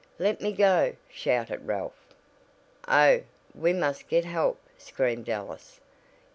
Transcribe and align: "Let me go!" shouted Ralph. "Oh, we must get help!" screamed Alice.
"Let 0.17 0.41
me 0.41 0.51
go!" 0.51 0.95
shouted 1.11 1.67
Ralph. 1.67 2.07
"Oh, 2.87 3.21
we 3.53 3.71
must 3.71 4.07
get 4.07 4.25
help!" 4.25 4.59
screamed 4.75 5.29
Alice. 5.29 5.79